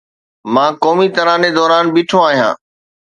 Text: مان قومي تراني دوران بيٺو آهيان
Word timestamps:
مان 0.53 0.71
قومي 0.83 1.07
تراني 1.15 1.49
دوران 1.57 1.85
بيٺو 1.93 2.17
آهيان 2.27 2.55